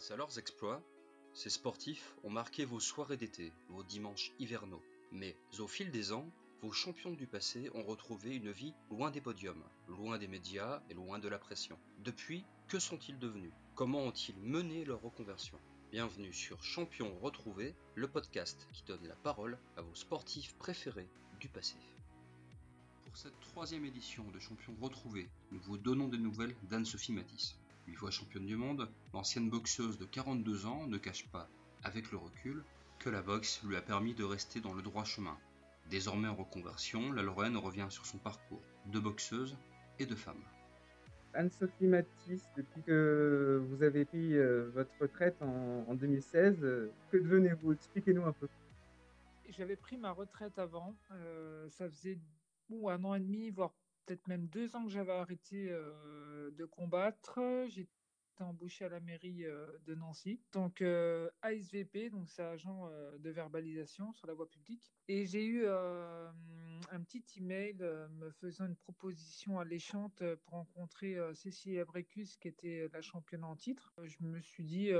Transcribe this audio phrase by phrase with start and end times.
[0.00, 0.82] Grâce à leurs exploits,
[1.34, 4.80] ces sportifs ont marqué vos soirées d'été, vos dimanches hivernaux.
[5.12, 6.26] Mais au fil des ans,
[6.62, 10.94] vos champions du passé ont retrouvé une vie loin des podiums, loin des médias et
[10.94, 11.78] loin de la pression.
[11.98, 13.52] Depuis, que sont-ils devenus?
[13.74, 15.60] Comment ont-ils mené leur reconversion?
[15.92, 21.10] Bienvenue sur Champions Retrouvés, le podcast qui donne la parole à vos sportifs préférés
[21.40, 21.76] du passé.
[23.04, 27.59] Pour cette troisième édition de Champions Retrouvés, nous vous donnons des nouvelles d'Anne-Sophie Matisse.
[27.90, 31.48] Huit fois championne du monde, l'ancienne boxeuse de 42 ans ne cache pas,
[31.82, 32.62] avec le recul,
[33.00, 35.36] que la boxe lui a permis de rester dans le droit chemin.
[35.90, 39.56] Désormais en reconversion, la Lorraine revient sur son parcours de boxeuse
[39.98, 40.40] et de femme.
[41.34, 47.72] Anne-Sophie Matisse, depuis que vous avez pris euh, votre retraite en, 2016, euh, que devenez-vous?
[47.72, 48.46] Expliquez-nous un peu.
[49.48, 50.94] J'avais pris ma retraite avant.
[51.10, 52.18] Euh, ça faisait
[52.70, 53.72] un an et demi, voire
[54.06, 57.40] peut-être même deux ans que j'avais arrêté de combattre.
[57.68, 57.90] J'étais
[58.40, 59.44] embauché à la mairie
[59.86, 60.82] de Nancy, donc
[61.42, 64.94] ASVP, donc c'est agent de verbalisation sur la voie publique.
[65.08, 72.38] Et j'ai eu un petit email me faisant une proposition alléchante pour rencontrer Cécile Abrecus,
[72.38, 73.92] qui était la championne en titre.
[74.02, 74.90] Je me suis dit,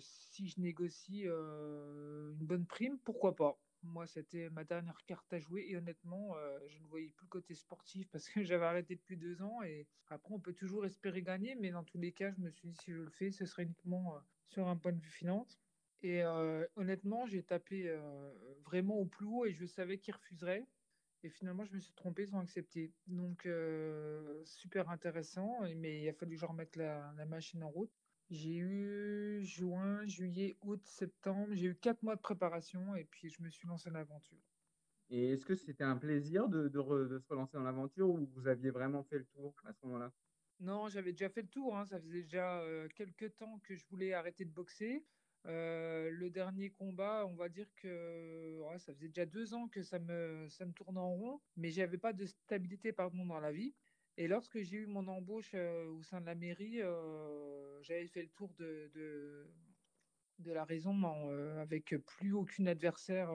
[0.00, 3.56] si je négocie une bonne prime, pourquoi pas?
[3.84, 7.28] Moi, c'était ma dernière carte à jouer et honnêtement, euh, je ne voyais plus le
[7.28, 11.22] côté sportif parce que j'avais arrêté depuis deux ans et après, on peut toujours espérer
[11.22, 13.46] gagner, mais dans tous les cas, je me suis dit si je le fais, ce
[13.46, 14.18] serait uniquement euh,
[14.48, 15.60] sur un point de vue finance.
[16.02, 17.90] Et euh, honnêtement, j'ai tapé
[18.62, 20.66] vraiment au plus haut et je savais qu'ils refuseraient.
[21.22, 22.92] Et finalement, je me suis trompé, ils ont accepté.
[23.06, 23.48] Donc,
[24.44, 28.03] super intéressant, mais il a fallu que je remette la machine en route.
[28.30, 31.48] J'ai eu juin, juillet, août, septembre.
[31.52, 34.38] J'ai eu quatre mois de préparation et puis je me suis lancé dans l'aventure.
[35.10, 39.04] Et est-ce que c'était un plaisir de, se relancer dans l'aventure ou vous aviez vraiment
[39.04, 40.10] fait le tour à ce moment-là?
[40.60, 41.76] Non, j'avais déjà fait le tour.
[41.76, 41.84] Hein.
[41.86, 45.04] Ça faisait déjà euh, quelques temps que je voulais arrêter de boxer.
[45.46, 49.98] Euh, le dernier combat, on va dire que ça faisait déjà deux ans que ça
[49.98, 53.74] me, ça me tournait en rond, mais j'avais pas de stabilité pardon, dans la vie.
[54.16, 56.78] Et lorsque j'ai eu mon embauche au sein de la mairie,
[57.82, 58.90] j'avais fait le tour de,
[60.38, 61.02] de, la raison
[61.58, 63.30] avec plus aucune adversaire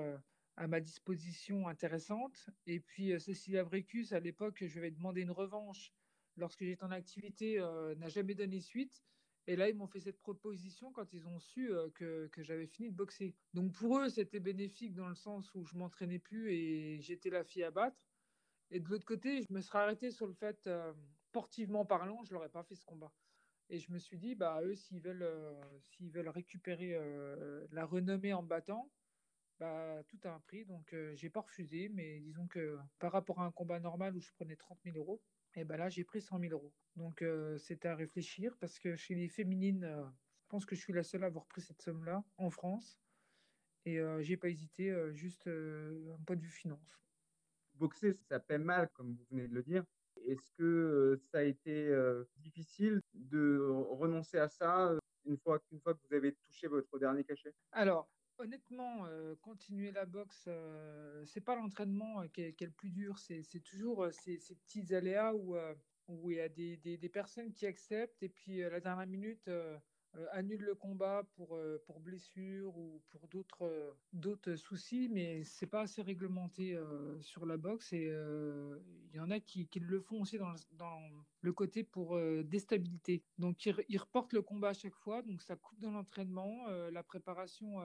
[0.55, 2.49] à ma disposition intéressante.
[2.65, 5.93] Et puis Cécilia Brécus, à l'époque, je vais demander une revanche
[6.37, 7.59] lorsque j'étais en activité,
[7.97, 9.03] n'a jamais donné suite.
[9.47, 12.89] Et là, ils m'ont fait cette proposition quand ils ont su que, que j'avais fini
[12.91, 13.35] de boxer.
[13.53, 17.43] Donc pour eux, c'était bénéfique dans le sens où je m'entraînais plus et j'étais la
[17.43, 17.97] fille à battre.
[18.71, 20.93] Et de l'autre côté, je me serais arrêté sur le fait, euh,
[21.29, 23.11] sportivement parlant, je l'aurais pas fait ce combat.
[23.69, 25.59] Et je me suis dit, bah eux, s'ils veulent, euh,
[26.01, 28.91] veulent récupérer euh, la renommée en battant,
[29.59, 30.65] bah tout a un prix.
[30.65, 34.31] Donc j'ai pas refusé, mais disons que par rapport à un combat normal où je
[34.31, 35.21] prenais 30 000 euros,
[35.55, 36.73] et ben là j'ai pris 100 000 euros.
[36.95, 37.23] Donc
[37.57, 39.85] c'était à réfléchir parce que chez les féminines,
[40.43, 43.01] je pense que je suis la seule à avoir pris cette somme-là en France.
[43.85, 46.99] Et j'ai pas hésité, juste un point de vue finance
[47.79, 49.83] boxer, ça paie mal, comme vous venez de le dire.
[50.25, 53.59] Est-ce que euh, ça a été euh, difficile de
[53.89, 57.53] renoncer à ça euh, une fois, une fois que vous avez touché votre dernier cachet?
[57.71, 59.05] Alors, honnêtement,
[59.41, 60.47] continuer la boxe,
[61.25, 66.37] c'est pas l'entraînement qui, est le plus dur, c'est toujours ces, petits aléas où, il
[66.37, 69.77] y a des, des, personnes qui acceptent et puis la dernière minute euh,
[70.31, 75.67] annule le combat pour, euh, pour blessure ou pour d'autres euh, d'autres soucis, mais c'est
[75.67, 76.77] pas assez réglementé
[77.21, 78.11] sur la boxe et
[79.13, 80.99] il y en a qui, qui, le font aussi dans, dans
[81.41, 83.23] le côté pour déstabilité.
[83.37, 87.81] Donc ils, reportent le combat à chaque fois, donc ça coupe dans l'entraînement, la préparation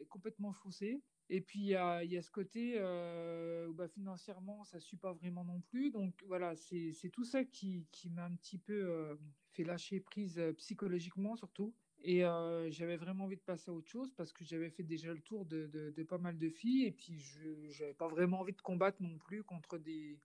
[0.00, 1.02] est complètement faussée.
[1.28, 4.96] Et puis il y a, y a, ce côté où bah, financièrement ça ne suit
[4.96, 5.90] pas vraiment non plus.
[5.90, 9.18] Donc voilà, c'est tout ça qui, qui m'a un petit peu
[9.52, 11.74] fait lâcher prise euh, psychologiquement surtout.
[12.04, 15.12] Et euh, j'avais vraiment envie de passer à autre chose parce que j'avais fait déjà
[15.12, 18.54] le tour de, de, pas mal de filles et puis je n'avais pas vraiment envie
[18.54, 20.18] de combattre non plus contre des,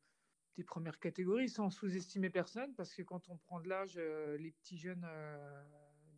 [0.56, 4.52] des premières catégories sans sous-estimer personne parce que quand on prend de l'âge, euh, les
[4.52, 5.08] petits jeunes,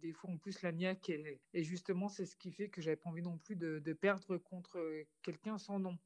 [0.01, 3.09] des fois, ont plus la niaque et, justement, c'est ce qui fait que j'avais pas
[3.09, 4.79] envie non plus de, de perdre contre
[5.23, 5.97] quelqu'un sans nom.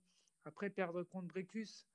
[0.45, 1.87] Après, perdre contre Brecus,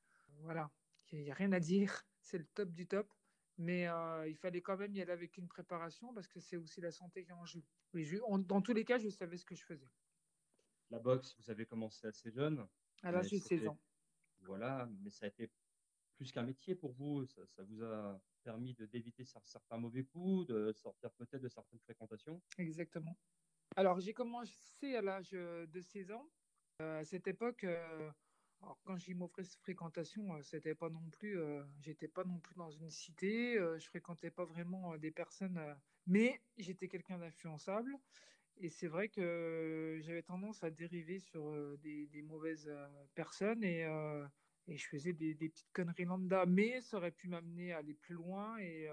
[0.42, 0.70] voilà,
[1.12, 3.12] il n'y a rien à dire, c'est le top du top.
[3.58, 6.80] Mais euh, il fallait quand même y aller avec une préparation parce que c'est aussi
[6.80, 7.62] la santé qui est en jeu.
[8.46, 9.90] dans tous les cas, je savais ce que je faisais.
[10.90, 12.66] La boxe, vous avez commencé assez jeune.
[13.02, 13.78] À l'âge de 16 ans.
[14.42, 15.50] Voilà, mais ça a été
[16.16, 17.26] plus qu'un métier pour vous.
[17.26, 22.40] Ça, vous a permis d'éviter certains mauvais coups, de sortir peut-être de certaines fréquentations.
[22.56, 23.16] Exactement.
[23.76, 26.30] Alors, j'ai commencé à l'âge de 16 ans.
[26.80, 28.10] Euh, à cette époque, euh,
[28.60, 31.38] Alors quand j'ai mauvaise fréquentation, c'était pas non plus,
[31.80, 35.60] j'étais pas non plus dans une cité, je fréquentais pas vraiment des personnes,
[36.06, 37.96] mais j'étais quelqu'un d'influençable.
[38.60, 42.70] Et c'est vrai que j'avais tendance à dériver sur des, mauvaises
[43.14, 43.82] personnes et,
[44.66, 47.94] et je faisais des, des, petites conneries lambda, mais ça aurait pu m'amener à aller
[47.94, 48.88] plus loin et,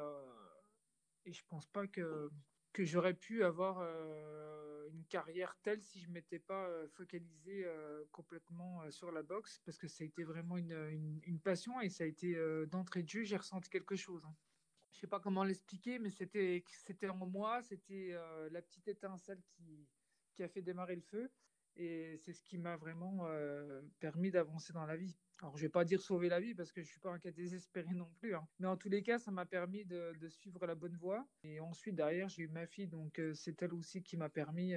[1.26, 2.30] et je pense pas que,
[2.76, 3.80] que j'aurais pu avoir
[4.92, 7.66] une carrière telle si je m'étais pas focalisé
[8.12, 12.04] complètement sur la boxe parce que ça a été vraiment une, une, passion et ça
[12.04, 12.36] a été
[12.68, 14.26] d'entrée de jeu, j'ai ressenti quelque chose.
[14.26, 14.36] Hein
[14.96, 19.88] je sais pas comment l'expliquer, mais c'était en moi, c'était euh, la petite étincelle qui,
[20.34, 21.30] qui a fait démarrer le feu,
[21.76, 25.18] et c'est ce qui m'a vraiment euh, permis d'avancer dans la vie.
[25.40, 27.32] Alors je vais pas dire sauver la vie parce que je suis pas un cas
[27.32, 28.48] désespéré non plus, hein.
[28.60, 31.28] mais en tous les cas ça m'a permis de, de, suivre la bonne voie.
[31.44, 34.74] Et ensuite derrière j'ai eu ma fille, donc euh, c'est elle aussi qui m'a permis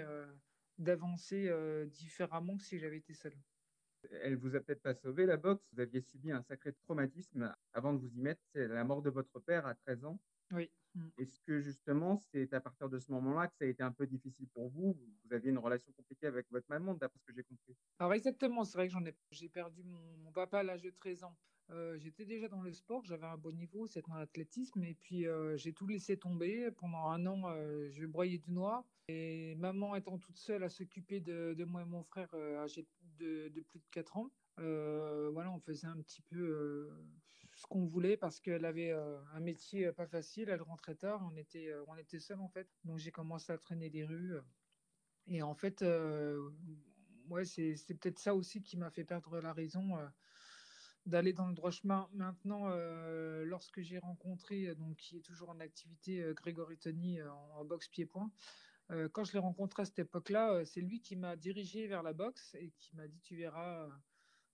[0.78, 1.50] d'avancer
[1.90, 3.34] différemment que si j'avais été seul.
[4.22, 5.64] Elle vous a peut-être pas sauvé la boxe.
[5.72, 8.40] Vous aviez subi un sacré traumatisme avant de vous y mettre.
[8.52, 10.20] C'est la mort de votre père à 13 ans.
[10.52, 10.70] Oui.
[10.98, 11.22] Mm.
[11.22, 14.06] Est-ce que justement, c'est à partir de ce moment-là que ça a été un peu
[14.06, 14.96] difficile pour vous?
[15.24, 17.76] Vous aviez une relation compliquée avec votre maman, d'après ce que j'ai compris.
[17.98, 21.24] Alors exactement, c'est vrai que j'en ai, j'ai perdu mon, papa à l'âge de 13
[21.24, 21.36] ans.
[21.70, 25.26] Euh, j'étais déjà dans le sport, j'avais un bon niveau, c'était dans l'athlétisme, et puis
[25.26, 26.70] euh, j'ai tout laissé tomber.
[26.72, 28.84] Pendant un an, euh, je broyais du noir.
[29.08, 32.86] Et maman étant toute seule à s'occuper de, de, moi et mon frère âgé
[33.18, 36.90] de, de, plus de 4 ans, voilà, on faisait un petit peu
[37.58, 41.74] ce qu'on voulait parce qu'elle avait un métier pas facile, elle rentrait tard, on était,
[41.88, 42.68] on était seuls en fait.
[42.84, 44.36] Donc j'ai commencé à traîner des rues.
[45.26, 45.84] Et en fait,
[47.28, 49.98] ouais, c'est peut-être ça aussi qui m'a fait perdre la raison
[51.08, 52.08] d'aller dans le droit chemin.
[52.12, 57.32] Maintenant, euh, lorsque j'ai rencontré, donc qui est toujours en activité, euh, Grégory Tony euh,
[57.32, 58.30] en, boxe pied-point,
[59.12, 62.54] quand je l'ai rencontré à cette époque-là, c'est lui qui m'a dirigé vers la boxe
[62.54, 63.86] et qui m'a dit, tu verras,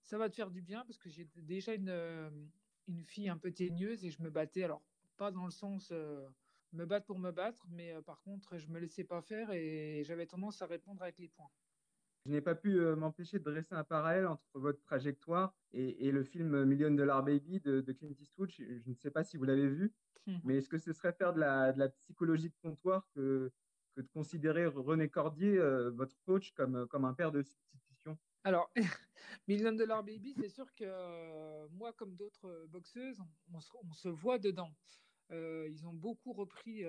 [0.01, 2.51] ça va te faire du bien parce que j'ai déjà une,
[2.87, 4.81] une fille un peu teigneuse et je me battais, alors
[5.17, 5.91] pas dans le sens
[6.73, 10.25] me battre pour me battre, mais par contre, je me laissais pas faire et j'avais
[10.25, 11.49] tendance à répondre avec les points.
[12.25, 16.23] Je n'ai pas pu euh, m'empêcher de dresser un parallèle entre votre trajectoire et, le
[16.23, 18.49] film Million Dollar Baby de, Clint Eastwood.
[18.49, 19.93] Je, ne sais pas si vous l'avez vu,
[20.25, 20.37] hmm.
[20.43, 23.51] mais est-ce que ce serait faire de la, de la psychologie de comptoir que,
[23.95, 27.84] que, de considérer René Cordier, euh, votre coach, comme, comme un père de substitution
[28.45, 28.71] Alors,
[29.47, 33.21] Million Dollar Baby, c'est sûr que euh, moi, comme d'autres boxeuses,
[33.51, 33.59] on
[33.91, 34.73] se, voit dedans.
[35.31, 36.85] ils ont beaucoup repris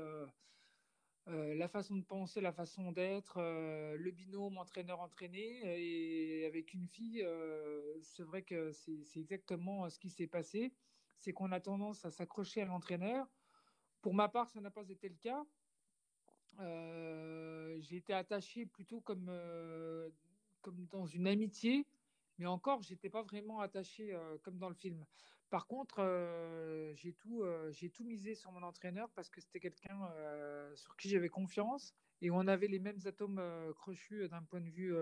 [1.29, 5.61] euh, la façon de penser, la façon d'être, euh, le binôme entraîneur-entraîné.
[5.65, 10.73] Et avec une fille, euh, c'est vrai que c'est exactement ce qui s'est passé.
[11.19, 13.27] C'est qu'on a tendance à s'accrocher à l'entraîneur.
[14.03, 15.45] Pour ma part, ça n'a pas été le cas.
[17.81, 19.29] J'ai été attaché plutôt comme,
[20.67, 21.87] comme dans une amitié,
[22.39, 25.07] mais encore, j'étais pas vraiment attaché comme dans le film.
[25.51, 29.61] Par contre, euh, j'ai tout, euh, j'ai tout misé sur mon entraîneur parce que c'était
[29.61, 33.41] quelqu'un euh, sur qui j'avais confiance et on avait les mêmes atomes
[33.77, 34.95] crochus d'un point de vue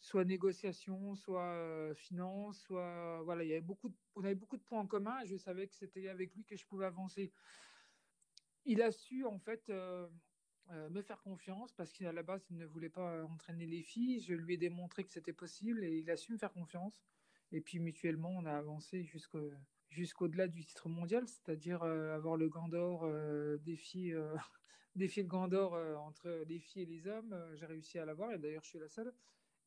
[0.00, 4.80] soit négociation, soit finance, soit voilà, il y avait beaucoup, on avait beaucoup de points
[4.80, 7.32] en commun et je savais que c'était avec lui que je pouvais avancer.
[8.64, 9.70] Il a su en fait
[10.90, 14.20] me faire confiance parce qu'à la base il ne voulait pas entraîner les filles.
[14.20, 17.02] Je lui ai démontré que c'était possible et il a su me faire confiance.
[17.52, 19.50] Et puis mutuellement, on a avancé jusqu'au
[19.90, 24.36] jusqu'au-delà du titre mondial, c'est-à-dire euh, avoir le gant d'or, euh, défi, euh,
[24.96, 27.34] défi le gant d'or entre les filles et les hommes.
[27.54, 29.12] J'ai réussi à l'avoir et d'ailleurs je suis la seule.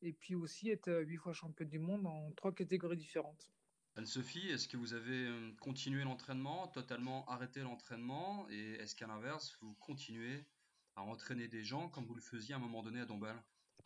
[0.04, 3.52] Et puis aussi être huit fois championne du monde en trois catégories différentes.
[3.96, 5.30] Anne-Sophie, est-ce que vous avez
[5.60, 8.48] continué l'entraînement, totalement arrêté l'entraînement?
[8.50, 10.46] Et est-ce qu'à l'inverse, vous continuez
[10.96, 13.36] à entraîner des gens comme vous le faisiez à un moment donné à Dombal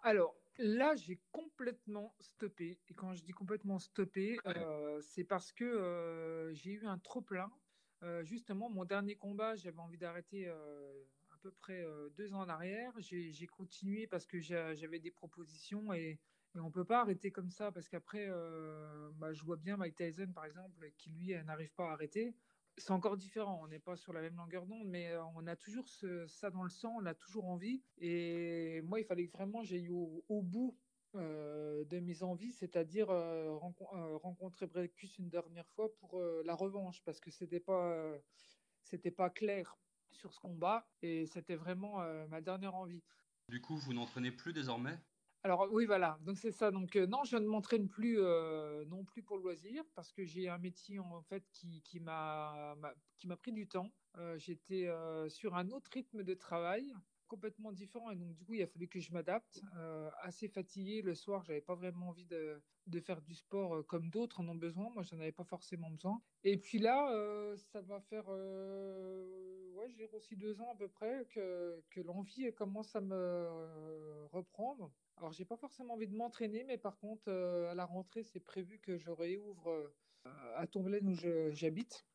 [0.03, 2.79] Alors, Là, j'ai complètement stoppé.
[2.87, 7.21] Et quand je dis complètement stoppé, euh, c'est parce que euh, j'ai eu un trop
[7.21, 7.51] plein.
[8.03, 11.85] Euh, justement, mon dernier combat, j'avais envie d'arrêter à peu près
[12.17, 12.93] deux ans en arrière.
[12.99, 16.19] J'ai continué parce que j'avais des propositions et,
[16.57, 18.29] on ne peut pas arrêter comme ça parce qu'après,
[19.15, 22.33] bah, je vois bien Mike Tyson, par exemple, qui lui n'arrive pas à arrêter
[22.77, 23.59] c'est encore différent.
[23.63, 25.87] On n'est pas sur la même longueur d'onde, mais euh, on a toujours
[26.27, 27.83] ça dans le sang, on a toujours envie.
[27.97, 30.77] Et moi, il fallait vraiment j'aille au, bout
[31.15, 37.19] euh, de mes envies, c'est-à-dire euh, rencontrer Brecus une dernière fois pour la revanche, parce
[37.19, 38.13] que c'était pas
[38.83, 39.77] c'était pas clair
[40.11, 43.03] sur ce combat et c'était vraiment ma dernière envie.
[43.49, 44.97] Du coup, vous n'entraînez plus désormais?
[45.45, 46.17] Alors oui, voilà.
[46.21, 46.71] Donc c'est ça.
[46.71, 48.17] Donc non, je ne m'entraîne plus
[48.87, 52.75] non plus pour le loisir parce que j'ai un métier en fait qui, m'a
[53.15, 53.91] qui m'a pris du temps.
[54.37, 54.89] J'étais
[55.29, 56.91] sur un autre rythme de travail.
[57.27, 59.61] complètement différent et donc du coup il a fallu que je m'adapte.
[60.21, 64.39] assez fatigué le soir, j'avais pas vraiment envie de, de faire du sport comme d'autres
[64.41, 64.89] en ont besoin.
[64.89, 66.21] Moi, j'en avais pas forcément besoin.
[66.43, 71.83] Et puis là, ça va faire, ouais, j'ai aussi deux ans à peu près que,
[71.89, 74.91] que l'envie commence à me reprendre.
[75.17, 78.79] Alors, j'ai pas forcément envie de m'entraîner, mais par contre, à la rentrée, c'est prévu
[78.79, 79.93] que je réouvre
[80.55, 81.15] à Tomblaine où
[81.51, 82.05] j'habite.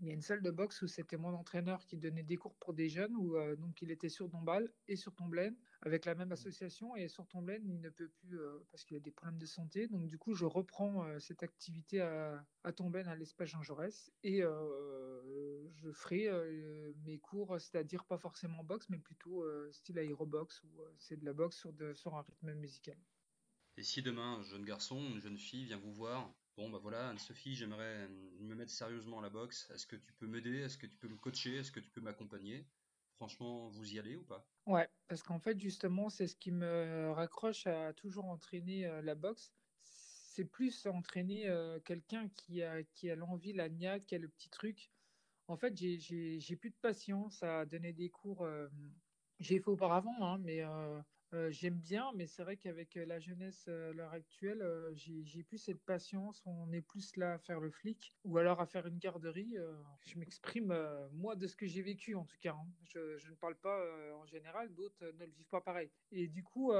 [0.00, 2.54] Il y a une salle de boxe où c'était mon entraîneur qui donnait des cours
[2.56, 6.14] pour des jeunes, où euh, donc il était sur Dombal et sur Tomblaine avec la
[6.14, 6.96] même association.
[6.96, 9.88] Et sur Tomblaine, il ne peut plus euh, parce qu'il a des problèmes de santé.
[9.88, 14.10] Donc du coup, je reprends euh, cette activité à, à Tomblaine, à l'espace Jean Jaurès,
[14.22, 16.28] et je ferai
[17.04, 21.56] mes cours, c'est-à-dire pas forcément boxe, mais plutôt style aérobox, où c'est de la boxe
[21.56, 22.96] sur, de, sur un rythme musical.
[23.76, 27.08] Et si demain un jeune garçon, une jeune fille vient vous voir Bon, bah voilà,
[27.08, 28.06] Anne-Sophie, j'aimerais
[28.38, 29.70] me mettre sérieusement à la boxe.
[29.70, 30.58] Est-ce que tu peux m'aider?
[30.58, 31.56] Est-ce que tu peux me coacher?
[31.56, 32.66] Est-ce que tu peux m'accompagner?
[33.20, 34.50] Franchement, vous y allez ou pas?
[34.66, 39.14] Ouais, parce qu'en fait, justement, c'est ce qui me raccroche à toujours entraîner euh, la
[39.14, 39.52] boxe.
[39.82, 44.28] C'est plus entraîner euh, quelqu'un qui a, qui a l'envie, la niaque, qui a le
[44.28, 44.92] petit truc.
[45.48, 48.42] En fait, j'ai plus de patience à donner des cours.
[48.44, 48.68] Euh,
[49.40, 50.62] j'ai fait auparavant, hein, mais
[51.32, 55.42] euh, j'aime bien, mais c'est vrai qu'avec euh, la jeunesse euh, à l'heure actuelle, j'ai
[55.44, 56.42] plus cette patience.
[56.44, 59.56] On est plus là à faire le flic ou alors à faire une garderie.
[60.02, 60.74] je m'exprime,
[61.12, 62.54] moi, de ce que j'ai vécu en tout cas.
[62.54, 62.66] Hein.
[62.84, 63.80] Je, ne parle pas
[64.14, 65.90] en général, d'autres ne le vivent pas pareil.
[66.10, 66.72] Et du coup,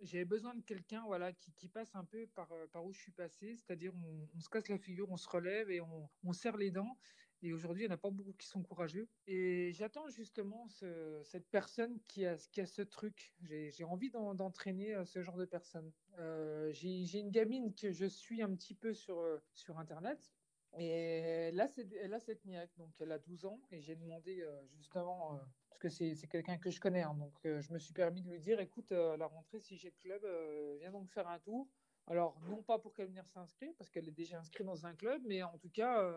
[0.00, 3.56] j'avais besoin de quelqu'un voilà, qui, passe un peu par, par où je suis passé,
[3.56, 6.98] c'est-à-dire on, se casse la figure, on se relève et on, on serre les dents.
[7.42, 9.08] Et aujourd'hui, il n'y en a pas beaucoup qui sont courageux.
[9.26, 13.34] Et j'attends justement cette personne qui a, ce truc.
[13.42, 15.92] J'ai envie d'entraîner euh, ce genre de personne.
[16.18, 19.40] Euh, J'ai une gamine que je suis un petit peu sur, euh,
[19.76, 20.32] Internet.
[20.78, 21.68] Et là,
[22.00, 24.42] elle a cette niaque, donc elle a 12 ans, et j'ai demandé
[24.74, 28.30] justement, parce que c'est quelqu'un que je connais, hein, donc je me suis permis de
[28.30, 31.68] lui dire, écoute, à la rentrée, si j'ai le club, viens donc faire un tour.
[32.06, 35.20] Alors, non pas pour qu'elle vienne s'inscrire, parce qu'elle est déjà inscrite dans un club,
[35.26, 36.10] mais en tout cas,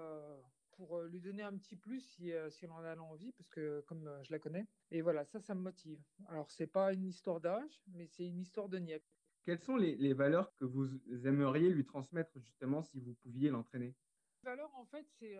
[0.75, 3.50] pour euh, lui donner un petit plus si, euh, si elle en a l'envie, parce
[3.50, 4.65] que comme euh, je la connais.
[4.91, 6.00] Et voilà, ça, ça me motive.
[6.27, 9.03] Alors, c'est pas une histoire d'âge, mais c'est une histoire de niaque.
[9.44, 10.88] Quelles sont les, les, valeurs que vous
[11.25, 13.96] aimeriez lui transmettre justement si vous pouviez l'entraîner?
[14.44, 15.38] Les valeurs, en fait, c'est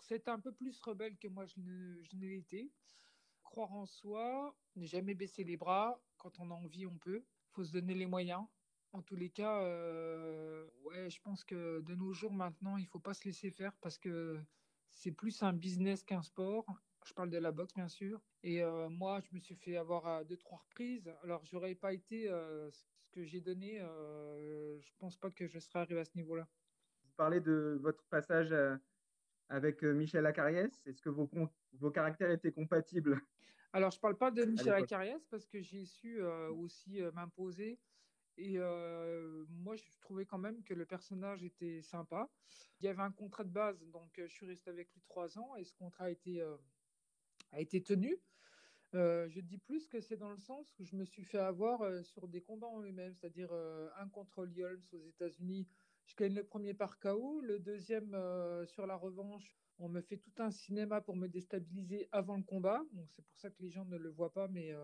[0.00, 2.72] c'est un peu plus rebelle que moi je ne, je ne l'ai été.
[3.44, 6.02] Croire en soi, ne jamais baisser les bras.
[6.18, 7.22] Quand on a envie, on peut.
[7.24, 8.44] Il faut se donner les moyens.
[8.92, 12.98] En tous les cas, euh, ouais, je pense que de nos jours maintenant, il faut
[12.98, 14.40] pas se laisser faire parce que
[14.90, 16.66] c'est plus un business qu'un sport.
[17.06, 18.20] Je parle de la boxe, bien sûr.
[18.42, 21.08] Et euh, moi, je me suis fait avoir à deux, trois reprises.
[21.22, 23.78] Alors, j'aurais pas été euh, ce que j'ai donné.
[23.78, 26.48] je pense pas que je serais arrivé à ce niveau-là.
[27.04, 28.54] Vous parlez de votre passage
[29.48, 30.82] avec Michel Acariès.
[30.86, 31.30] Est-ce que vos,
[31.74, 33.20] vos caractères étaient compatibles?
[33.72, 37.78] Alors, je parle pas de Michel Acariès parce que j'ai su aussi m'imposer
[38.40, 42.28] et euh, moi, je trouvais quand même que le personnage était sympa.
[42.80, 45.38] Il y avait un contrat de base, donc euh, je suis resté avec lui trois
[45.38, 46.56] ans et ce contrat a été, euh,
[47.52, 48.18] a été tenu.
[48.94, 52.28] je dis plus que c'est dans le sens où je me suis fait avoir sur
[52.28, 55.68] des combats en eux-mêmes, c'est-à-dire un contre Lyons aux États-Unis.
[56.06, 58.16] Je gagne le premier par KO, le deuxième
[58.66, 59.54] sur la revanche.
[59.78, 62.82] On me fait tout un cinéma pour me déstabiliser avant le combat.
[63.14, 64.74] C'est pour ça que les gens ne le voient pas, mais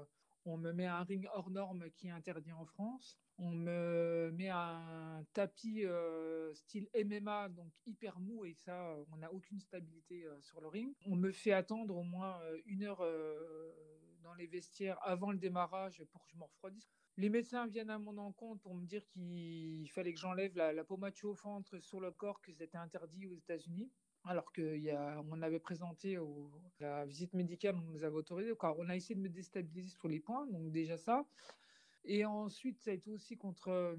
[0.47, 3.19] on me met un ring hors norme qui est interdit en France.
[3.39, 9.33] On me met un tapis euh, style MMA, donc hyper mou, et ça, on n'a
[9.33, 10.95] aucune stabilité euh, sur le ring.
[11.05, 13.05] On me fait attendre au moins euh, une heure
[14.23, 16.89] dans les vestiaires avant le démarrage pour que je me refroidisse.
[17.19, 20.85] Les médecins viennent à mon encontre pour me dire qu'il fallait que j'enlève la, la
[20.85, 23.91] pommade chauffante sur le corps, que c'était interdit aux États-Unis
[24.27, 26.19] alors qu'on avait présenté
[26.81, 28.53] la visite médicale, on nous avait autorisé.
[28.61, 31.25] on a essayé de me déstabiliser sur les points, donc déjà ça.
[32.09, 33.97] Et ensuite, ça a été aussi contre euh,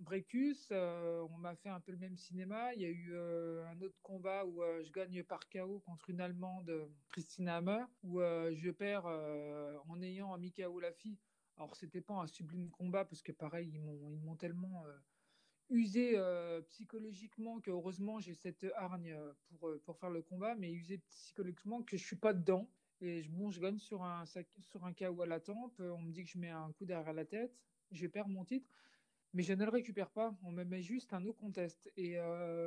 [0.00, 0.68] Brecus.
[0.70, 2.74] Euh, on m'a fait un peu le même cinéma.
[2.74, 6.20] Il y a eu euh, un autre combat où je gagne par KO contre une
[6.20, 6.70] Allemande,
[7.08, 11.16] Christine Hammer, où je perds en ayant un Mikao Lafi.
[11.56, 14.84] Alors, c'était pas un sublime combat parce que, pareil, ils m'ont tellement
[15.70, 20.54] usé euh, psychologiquement que heureusement j'ai cette hargne euh, pour, euh, pour faire le combat,
[20.54, 22.70] mais usé psychologiquement que je suis pas dedans.
[23.00, 25.78] Et bon, je gagne sur un, sur un KO à la tempe.
[25.78, 27.56] On me dit que je mets un coup derrière la tête.
[27.92, 28.68] Je perds mon titre.
[29.34, 30.36] Mais je ne le récupère pas.
[30.42, 31.92] On me met juste un no contest.
[31.96, 32.16] Et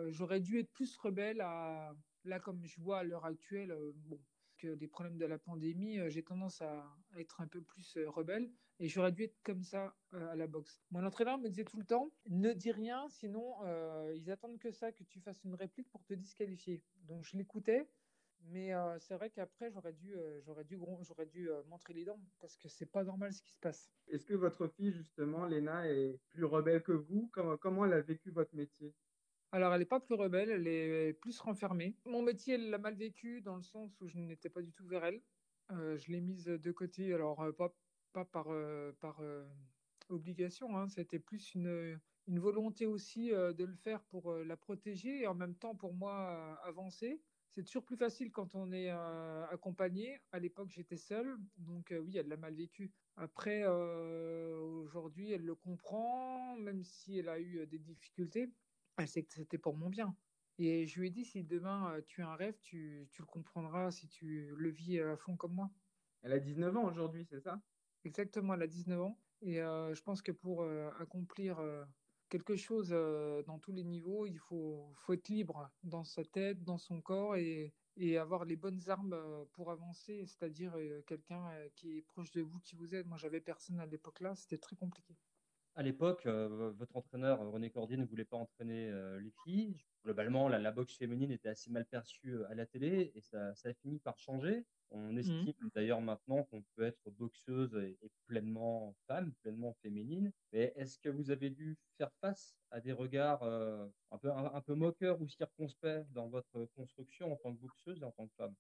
[0.08, 1.94] j'aurais dû être plus rebelle à,
[2.24, 4.22] là, comme je vois à l'heure actuelle, bon,
[4.62, 6.86] que des problèmes de la pandémie, j'ai tendance à,
[7.18, 8.52] être un peu plus rebelle.
[8.80, 10.82] Et j'aurais dû être comme ça euh, à la boxe.
[10.90, 14.72] Mon entraîneur me disait tout le temps, ne dis rien, sinon euh, ils attendent que
[14.72, 16.84] ça, que tu fasses une réplique pour te disqualifier.
[17.04, 17.88] Donc je l'écoutais,
[18.50, 20.80] Mais euh, c'est vrai qu'après, j'aurais dû, euh, j'aurais dû,
[21.52, 23.92] euh, montrer les dents parce que c'est pas normal ce qui se passe.
[24.08, 27.30] Est-ce que votre fille, justement, Léna, est plus rebelle que vous?
[27.62, 28.96] Comment elle a vécu votre métier?
[29.52, 31.96] Alors, elle n'est pas plus rebelle, elle est plus renfermée.
[32.06, 34.88] Mon métier, elle l'a mal vécu dans le sens où je n'étais pas du tout
[34.88, 35.22] vers elle.
[35.70, 37.76] je l'ai mise de côté, alors pas,
[38.14, 38.48] pas par,
[39.02, 39.22] par
[40.10, 40.88] obligation, hein.
[40.88, 45.56] c'était plus une, une volonté aussi de le faire pour la protéger et en même
[45.56, 50.22] temps pour moi avancer c'est toujours plus facile quand on est euh, accompagné.
[50.32, 52.94] À l'époque, j'étais seule, donc euh, oui, elle l'a mal vécu.
[53.18, 58.50] Après, euh, aujourd'hui, elle le comprend, même si elle a eu des difficultés.
[58.98, 60.16] Elle sait que c'était pour mon bien.
[60.58, 63.90] Et je lui ai dit, si demain tu as un rêve, tu, tu, le comprendras
[63.92, 65.72] si tu le vis à fond comme moi.
[66.22, 67.60] Elle a 19 ans aujourd'hui, c'est ça?
[68.04, 69.20] Exactement, elle a 19 ans.
[69.42, 70.64] Et je pense que pour
[71.00, 71.58] accomplir
[72.32, 74.26] quelque chose euh, dans tous les niveaux.
[74.26, 78.56] Il faut, faut, être libre dans sa tête, dans son corps et, et avoir les
[78.56, 82.96] bonnes armes euh, pour avancer, c'est-à-dire euh, quelqu'un qui est proche de vous, qui vous
[82.96, 83.06] aide.
[83.06, 85.14] Moi, j'avais personne à l'époque là, c'était très compliqué.
[85.76, 89.78] À l'époque, votre entraîneur René Cordier ne voulait pas entraîner les filles.
[90.04, 93.70] Globalement, la, la, boxe féminine était assez mal perçue à la télé et ça, ça
[93.70, 94.66] a fini par changer.
[94.92, 95.18] On mmh.
[95.18, 97.98] estime d'ailleurs maintenant qu'on peut être boxeuse et,
[98.28, 100.32] pleinement femme, pleinement féminine.
[100.52, 104.62] Mais est-ce que vous avez dû faire face à des regards euh, un, peu, un,
[104.62, 108.36] peu moqueurs ou circonspects dans votre construction en tant que boxeuse et en tant que
[108.36, 108.56] femme?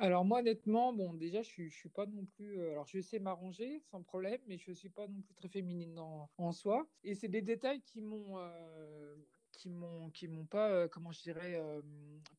[0.00, 3.18] Alors moi honnêtement, bon déjà je suis, suis pas non plus, euh, alors je sais
[3.18, 6.88] m'arranger sans problème, mais je suis pas non plus très féminine en, soi.
[7.04, 9.16] Et c'est des détails qui m'ont euh,
[9.52, 11.60] qui m'ont qui m'ont pas comment je dirais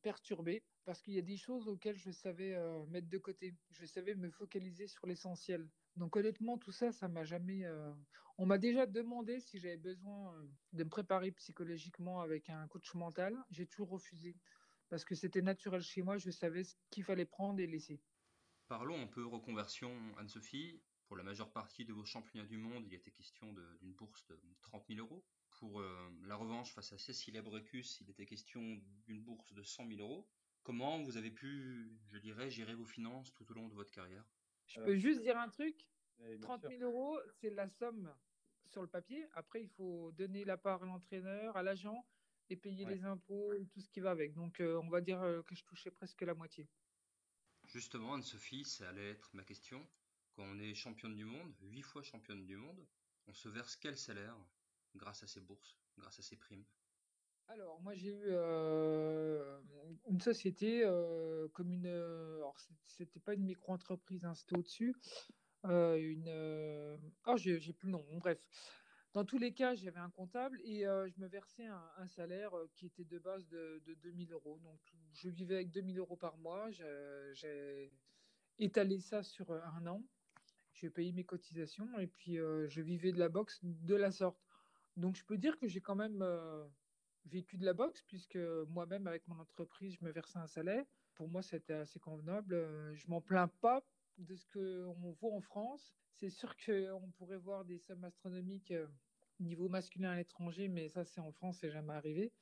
[0.02, 3.54] perturbé parce qu'il y a des choses auxquelles je savais euh, mettre de côté.
[3.70, 5.68] Je savais me focaliser sur l'essentiel.
[5.96, 7.64] Donc honnêtement, tout ça, ça m'a jamais.
[7.64, 7.92] Euh,
[8.38, 10.42] on m'a déjà demandé si j'avais besoin euh,
[10.72, 13.36] de me préparer psychologiquement avec un coach mental.
[13.50, 14.36] J'ai toujours refusé
[14.92, 16.18] parce que c'était naturel chez moi.
[16.18, 17.98] Je savais ce qu'il fallait prendre et laisser.
[18.68, 20.82] Parlons un peu reconversion, Anne-Sophie.
[21.06, 24.38] Pour la majeure partie de vos championnats du monde, il était question d'une bourse de
[24.60, 25.24] 30 000 euros.
[25.52, 28.60] Pour la revanche face à Cécile Brecus, il était question
[29.06, 30.28] d'une bourse de 100 000 euros.
[30.62, 34.26] Comment vous avez pu, je dirais, gérer vos finances tout au long de votre carrière?
[34.66, 35.88] Je peux juste dire un truc
[36.42, 38.14] 30 000 euros, c'est la somme
[38.66, 39.26] sur le papier.
[39.32, 42.06] Après, il faut donner la part à l'entraîneur, à l'agent
[42.52, 44.34] et payer les impôts et tout ce qui va avec.
[44.34, 46.68] Donc, euh, on va dire euh, que je touchais presque la moitié.
[47.66, 49.86] Justement, Anne-Sophie, ça allait être ma question.
[50.34, 52.86] Quand on est championne du monde, huit fois championne du monde,
[53.26, 54.36] on se verse quel salaire
[54.94, 56.64] grâce à ces bourses, grâce à ces primes?
[57.48, 59.60] Alors, moi, j'ai eu euh,
[60.08, 61.86] une société euh, comme une.
[61.86, 64.94] Alors, c'était pas une micro-entreprise, hein, c'était au-dessus.
[65.66, 66.98] Euh, une.
[67.26, 68.04] Oh, j'ai plus le nom.
[68.18, 68.38] bref.
[69.12, 73.04] Dans tous les cas, j'avais un comptable et je me versais un, salaire qui était
[73.04, 74.58] de base de, de 2000 euros.
[74.62, 74.80] Donc,
[75.12, 76.70] je vivais avec 2000 euros par mois.
[76.70, 77.92] J'ai
[78.58, 80.02] étalé ça sur un an.
[80.72, 84.40] J'ai payé mes cotisations et puis je vivais de la boxe de la sorte.
[84.96, 86.24] Donc, je peux dire que j'ai quand même
[87.26, 90.84] vécu de la boxe, puisque moi-même, avec mon entreprise, je me versais un salaire.
[91.14, 92.54] Pour moi, c'était assez convenable.
[92.54, 93.84] Euh, je m'en plains pas
[94.18, 95.94] de ce qu'on voit en France.
[96.14, 98.86] C'est sûr qu'on pourrait voir des sommes astronomiques euh,
[99.40, 102.32] niveau masculin à l'étranger, mais ça, c'est en France, c'est jamais arrivé.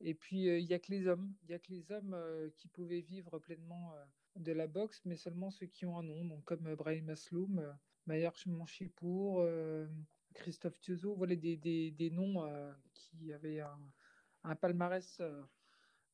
[0.00, 1.34] Et puis, euh, il n'y a que les hommes.
[1.42, 2.16] Il n'y a que les hommes
[2.56, 3.94] qui pouvaient vivre pleinement
[4.36, 8.30] de la boxe, mais seulement ceux qui ont un nom, donc comme Brahim Masloum, Mayer
[8.46, 9.46] Manchipour,
[10.34, 12.44] Christophe Tiozo, voilà des, des, des noms
[12.92, 15.42] qui avaient un, palmarès euh,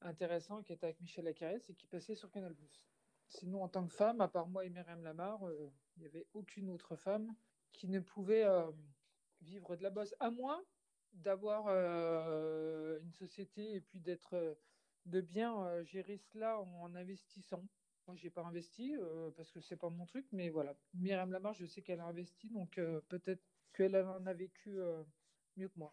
[0.02, 2.54] intéressant qui était avec Michel Acarès et qui passait sur Canal+.
[3.30, 6.26] Sinon, en tant que femme, à part moi et Myriam Lamar, euh, il n'y avait
[6.34, 7.34] aucune autre femme
[7.72, 8.70] qui ne pouvait euh,
[9.40, 10.62] vivre de la bosse, à moins
[11.12, 14.56] d'avoir une société et puis d'être
[15.06, 17.64] de bien gérer cela en investissant.
[18.06, 18.94] Moi, j'ai pas investi
[19.36, 20.76] parce que c'est pas mon truc, mais voilà.
[20.94, 24.78] Myriam Lamar, je sais qu'elle a investi, donc peut-être qu'elle en a vécu
[25.56, 25.92] mieux que moi.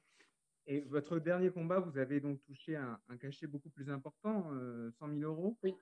[0.69, 4.91] Et votre dernier combat, vous avez donc touché un, cachet beaucoup plus important, 100 euh,
[4.99, 5.57] 000 euros.
[5.63, 5.73] Oui.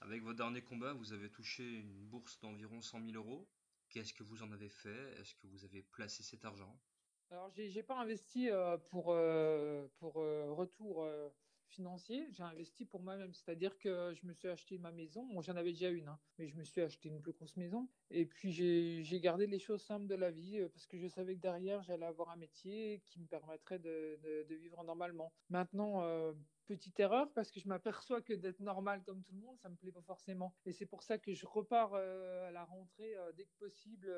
[0.00, 3.48] Avec votre dernier combat, vous avez touché une bourse d'environ 100 000 euros.
[3.88, 5.12] Qu'est-ce que vous en avez fait?
[5.20, 6.78] Est-ce que vous avez placé cet argent?
[7.30, 11.04] Alors, j'ai n'ai pas investi euh, pour, euh, pour retour
[11.68, 13.32] financier, j'ai investi pour moi-même.
[13.32, 15.28] C'est-à-dire que je me suis acheté ma maison.
[15.42, 17.88] J'en avais déjà une, hein, mais je me suis acheté une plus grosse maison.
[18.10, 21.36] Et puis, j'ai gardé les choses simples de la vie euh, parce que je savais
[21.36, 25.32] que derrière, j'allais avoir un métier qui me permettrait de, de, vivre normalement.
[25.50, 26.32] Maintenant, euh,
[26.66, 29.76] petite erreur parce que je m'aperçois que d'être normal comme tout le monde, ça me
[29.76, 30.54] plaît pas forcément.
[30.64, 34.12] Et c'est pour ça que je repars euh, à la rentrée dès que possible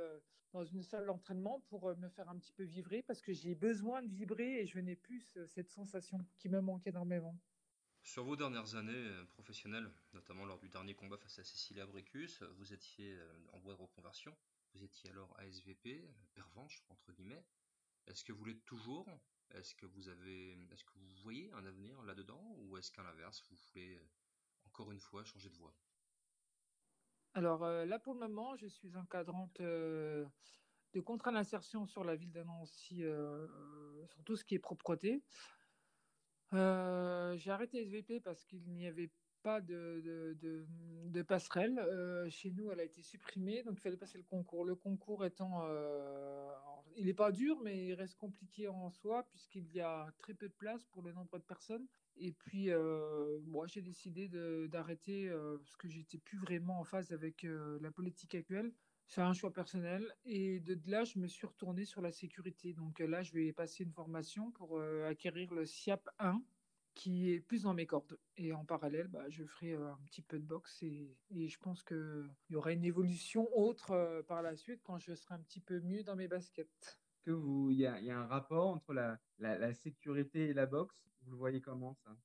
[0.53, 4.03] dans une salle d'entraînement pour me faire un petit peu vibrer parce que j'ai besoin
[4.03, 7.37] de vibrer et je n'ai plus cette sensation qui me manque énormément.
[8.03, 12.73] Sur vos dernières années professionnelles, notamment lors du dernier combat face à Cécilia Brecus, vous
[12.73, 13.19] étiez
[13.53, 14.35] en voie de reconversion.
[14.75, 17.45] Vous étiez alors ASVP, pervenche entre guillemets.
[18.09, 19.07] Est-ce que vous l'êtes toujours?
[19.53, 23.43] Est-ce que vous avez, est-ce que vous voyez un avenir là-dedans, ou est-ce qu'à l'inverse,
[23.49, 23.99] vous voulez
[24.67, 25.75] encore une fois changer de voie?
[27.35, 29.61] Alors là, pour le moment, je suis encadrante
[30.95, 33.47] de contrat d'insertion sur la ville d'Annecy, euh,
[34.07, 35.23] sur tout ce qui est propreté.
[36.55, 39.11] Euh, j'ai arrêté SVP parce qu'il n'y avait
[39.43, 41.79] pas de, de, passerelle.
[41.79, 44.65] Euh, chez nous, elle a été supprimée, donc il fallait passer le concours.
[44.65, 45.67] Le concours étant,
[46.99, 50.49] il n'est pas dur, mais il reste compliqué en soi puisqu'il y a très peu
[50.49, 51.87] de place pour le nombre de personnes.
[52.17, 52.71] Et puis,
[53.47, 54.29] moi, j'ai décidé
[54.69, 55.31] d'arrêter
[55.61, 57.47] parce que j'étais plus vraiment en phase avec
[57.81, 58.73] la politique actuelle.
[59.09, 60.15] C'est un choix personnel.
[60.27, 62.75] Et de là, je me suis retourné sur la sécurité.
[62.75, 66.43] Donc là, je vais passer une formation pour euh, acquérir le SIAP 1,
[66.99, 68.19] qui est plus dans mes cordes.
[68.37, 70.83] Et en parallèle, bah, je ferai euh, un petit peu de boxe.
[70.83, 75.15] Et, je pense qu'il y aura une évolution autre euh, par la suite quand je
[75.15, 77.01] serai un petit peu mieux dans mes baskets.
[77.23, 80.97] Que vous, il y, a, un rapport entre la, la sécurité et la boxe?
[81.23, 82.17] Vous le voyez comment ça?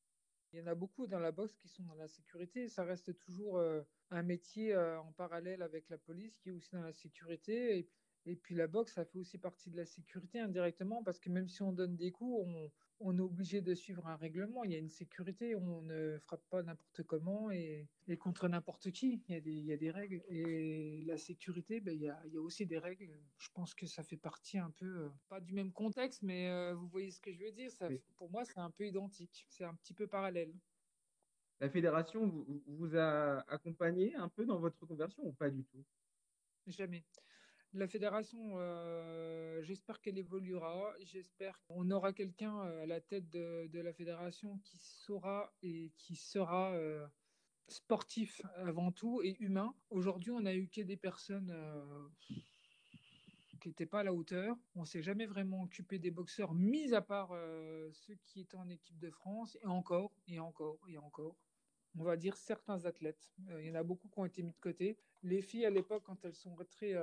[0.51, 2.67] Il y en a beaucoup dans la boxe qui sont dans la sécurité.
[2.67, 6.83] Ça reste toujours euh, un métier en parallèle avec la police qui est aussi dans
[6.83, 7.77] la sécurité.
[7.77, 7.89] Et,
[8.25, 11.47] et, puis la boxe, ça fait aussi partie de la sécurité indirectement parce que même
[11.47, 12.71] si on donne des coups, on,
[13.03, 14.63] on est obligé de suivre un règlement.
[14.63, 17.87] Il y a une sécurité, on ne frappe pas n'importe comment et,
[18.19, 19.21] contre n'importe qui.
[19.27, 20.23] Il y, a des, il y, a des, règles.
[20.29, 23.09] Et la sécurité, ben, il, y a, il, y a, aussi des règles.
[23.37, 26.73] Je pense que ça fait partie un peu, euh, pas du même contexte, mais euh,
[26.73, 27.71] vous voyez ce que je veux dire.
[27.71, 29.45] Ça, Pour moi, c'est un peu identique.
[29.49, 30.53] C'est un petit peu parallèle.
[31.59, 35.83] La fédération vous, vous a accompagné un peu dans votre conversion ou pas du tout?
[36.67, 37.03] Jamais.
[37.75, 40.93] La fédération, euh, j'espère qu'elle évoluera.
[41.01, 46.15] J'espère qu'on aura quelqu'un euh, à la tête de, la fédération qui saura et qui
[46.15, 47.03] sera euh,
[47.67, 49.73] sportif avant tout et humain.
[49.89, 51.51] Aujourd'hui, on a eu que des personnes
[53.59, 54.55] qui n'étaient pas à la hauteur.
[54.75, 57.31] On s'est jamais vraiment occupé des boxeurs, mis à part
[57.91, 61.35] ceux qui étaient en équipe de France, et encore, et encore, et encore
[61.99, 63.29] on va dire certains athlètes.
[63.59, 64.97] il y en a beaucoup qui ont été mis de côté.
[65.21, 66.95] Les filles à l'époque, quand elles sont rentrées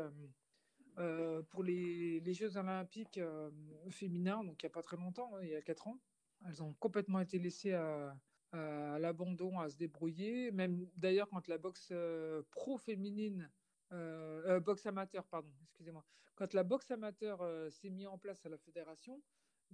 [1.50, 3.50] pour les, Jeux olympiques euh,
[3.90, 5.98] féminins, donc il n'y a pas très longtemps, hein, il y a 4 ans.
[6.46, 8.16] Elles ont complètement été laissées à,
[8.52, 10.50] l'abandon, à se débrouiller.
[10.52, 13.50] Même d'ailleurs, quand la boxe euh, pro-féminine,
[14.64, 16.04] boxe amateur, pardon, excusez-moi,
[16.36, 19.20] quand la boxe amateur s'est mise en place à la fédération,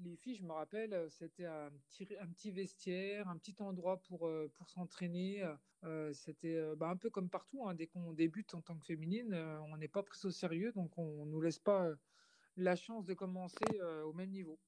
[0.05, 3.99] les filles, je me rappelle, euh, c'était un petit, un petit vestiaire, un petit endroit
[4.09, 5.45] pour, euh, pour s'entraîner.
[5.85, 7.67] Euh, c'était bah, un peu comme partout.
[7.67, 7.75] Hein.
[7.75, 11.27] dès qu'on débute en tant que féminine, on n'est pas pris au sérieux, donc on
[11.27, 11.89] ne nous laisse pas
[12.57, 14.59] la chance de commencer au même niveau.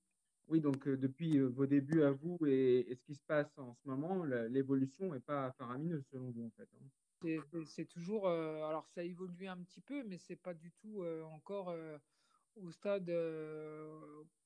[0.49, 4.25] Oui, donc depuis vos débuts à vous et, ce qui se passe en ce moment,
[4.25, 6.69] l'évolution n'est pas faramineuse selon vous en fait.
[6.75, 7.65] Hein.
[7.67, 11.75] C'est toujours, alors ça a évolué un petit peu, mais c'est pas du tout encore
[12.57, 13.11] au stade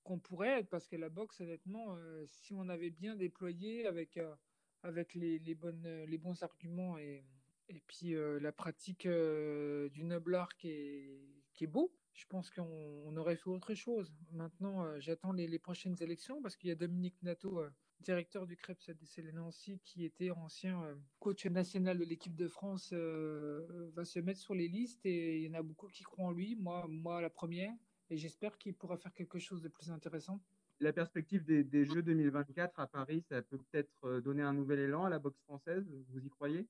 [0.03, 4.17] qu'on pourrait être, parce que la boxe, honnêtement, euh, si on avait bien déployé avec,
[4.17, 4.35] euh,
[4.83, 7.25] avec les, bonnes, les bons arguments et,
[7.69, 11.21] et puis euh, la pratique du noble art qui est,
[11.55, 14.12] qui est beau, je pense qu'on aurait fait autre chose.
[14.33, 17.62] Maintenant, j'attends les, prochaines élections parce qu'il y a Dominique Nato,
[18.01, 20.83] directeur du CREPS ADC Nancy, qui était ancien
[21.21, 25.49] coach national de l'équipe de France, va se mettre sur les listes et il y
[25.49, 26.55] en a beaucoup qui croient en lui.
[26.57, 27.73] Moi, moi la première
[28.12, 30.38] et j'espère qu'il pourra faire quelque chose de plus intéressant.
[30.81, 35.05] La perspective des, Jeux 2024 à Paris, ça peut peut-être euh, donner un nouvel élan
[35.05, 36.68] à la boxe française, vous y croyez?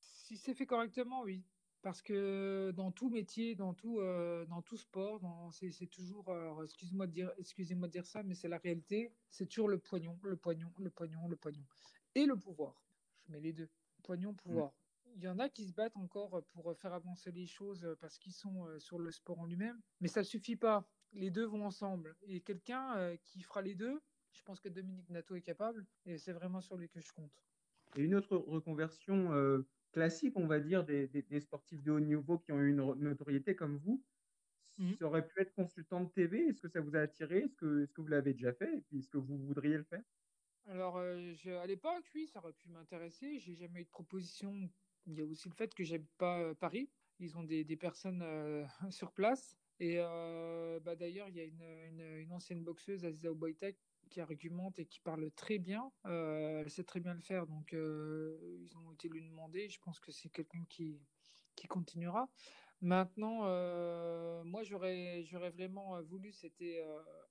[0.00, 1.44] Si c'est fait correctement, oui.
[1.82, 5.20] Parce que dans tout métier, dans tout, euh, dans tout sport,
[5.52, 9.68] c'est toujours, excusez-moi de, dire, excusez de dire ça, mais c'est la réalité, c'est toujours
[9.68, 11.64] le poignon, le poignon, le poignon, le poignon.
[12.14, 12.82] Et le pouvoir.
[13.26, 13.68] Je mets les deux.
[14.02, 14.72] Poignon, pouvoir
[15.16, 18.32] il y en a qui se battent encore pour faire avancer les choses parce qu'ils
[18.32, 20.88] sont euh, sur le sport en lui-même, mais ça ne suffit pas.
[21.12, 22.16] Les deux vont ensemble.
[22.22, 24.00] Et quelqu'un euh, qui fera les deux,
[24.32, 27.32] je pense que Dominique Nato est capable, et c'est vraiment sur lui que je compte.
[27.96, 32.52] Et une autre reconversion euh, classique, on va dire, des, sportifs de haut niveau qui
[32.52, 34.02] ont eu une notoriété comme vous,
[34.78, 34.94] mmh.
[34.94, 36.48] ça aurait pu être consultant de TV.
[36.48, 37.40] Est-ce que ça vous a attiré?
[37.40, 38.78] Est-ce que, est que, vous l'avez déjà fait?
[38.78, 40.02] Et puis, est-ce que vous voudriez le faire?
[40.66, 43.38] Alors, à l'époque, oui, ça aurait pu m'intéresser.
[43.40, 44.70] J'ai jamais eu de proposition
[45.06, 46.88] il y a aussi le fait que j'habite pas euh, Paris.
[47.18, 49.56] Ils ont des, personnes euh, sur place.
[49.80, 53.76] Et euh, bah, d'ailleurs, il y a une, ancienne boxeuse, Aziza Oboitek,
[54.10, 55.90] qui argumente et qui parle très bien.
[56.04, 57.46] elle sait très bien le faire.
[57.46, 59.68] Donc, ils ont été lui demander.
[59.68, 61.00] Je pense que c'est quelqu'un qui,
[61.56, 62.28] qui continuera.
[62.80, 63.40] Maintenant,
[64.44, 65.22] moi, j'aurais,
[65.54, 66.84] vraiment voulu, c'était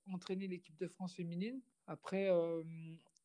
[0.07, 1.61] entraîner l'équipe de France féminine.
[1.87, 2.29] Après,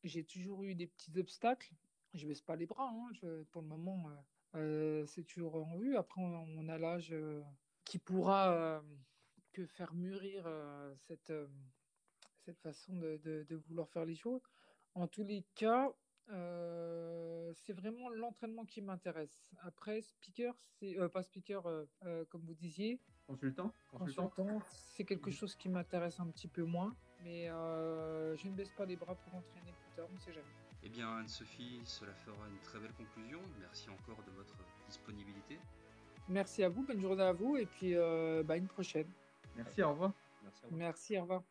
[0.05, 1.73] j'ai toujours eu des petits obstacles
[2.17, 2.91] je baisse pas les bras.
[2.91, 3.45] Hein.
[3.51, 4.11] pour le moment,
[4.55, 5.97] c'est toujours en vue.
[5.97, 7.15] Après, on, a l'âge
[7.85, 8.83] qui pourra
[9.53, 10.49] que faire mûrir
[11.07, 11.33] cette,
[12.45, 14.43] cette façon de, de, vouloir faire les choses.
[14.95, 15.93] En tous les cas,
[16.29, 19.51] c'est vraiment l'entraînement qui m'intéresse.
[19.61, 21.63] Après, speaker, c'est pas speaker,
[22.29, 23.01] comme vous disiez.
[23.27, 23.73] Consultant?
[23.91, 26.97] Consultant, c'est quelque chose qui m'intéresse un petit peu moins.
[27.23, 30.66] Mais je ne baisse pas les bras pour entraîner plus tard, on ne sait jamais.
[30.87, 33.41] Eh bien, Anne-Sophie, cela fera une très belle conclusion.
[33.61, 34.55] Merci encore de votre
[34.87, 35.59] disponibilité.
[36.29, 37.95] Merci à vous, bonne journée à vous, et puis
[38.45, 39.11] bah, une prochaine.
[39.57, 40.13] Merci, au revoir.
[40.45, 41.43] Merci, Merci au revoir.